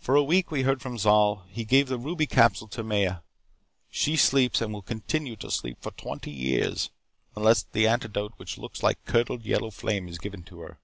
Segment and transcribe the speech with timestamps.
[0.00, 1.46] "For a week we heard from Zol.
[1.46, 3.18] He gave the ruby capsule to Maya.
[3.88, 6.90] She sleeps and will continue to sleep for twenty years
[7.36, 10.78] unless the antidote which looks like curdled yellow flame is given to her.